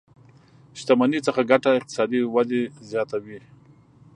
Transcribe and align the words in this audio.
شتمنۍ 0.79 1.19
څخه 1.27 1.41
ګټه 1.51 1.69
اقتصادي 1.77 2.19
ودې 2.33 2.61
زياته 2.89 3.17
وي. 3.25 3.39